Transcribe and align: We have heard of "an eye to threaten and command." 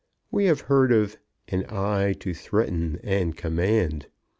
We 0.31 0.45
have 0.45 0.61
heard 0.61 0.91
of 0.91 1.15
"an 1.49 1.63
eye 1.69 2.13
to 2.21 2.33
threaten 2.33 2.99
and 3.03 3.37
command." 3.37 4.07